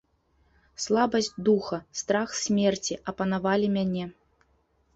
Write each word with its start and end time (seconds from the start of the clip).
Слабасць 0.85 1.29
духа, 1.49 1.77
страх 2.01 2.29
смерці 2.41 2.99
апанавалі 3.13 3.67
мяне. 3.79 4.05